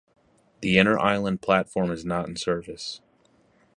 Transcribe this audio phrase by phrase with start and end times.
[0.61, 3.01] The inner island platform is not in service.